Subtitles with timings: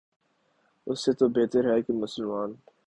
[0.87, 2.53] اس سے تو بہتر ہے کہ مسلمان